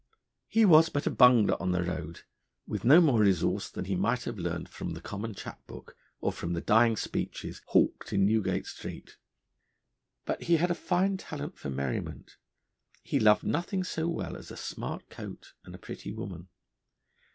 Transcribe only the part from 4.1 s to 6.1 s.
have learned from the common chap book,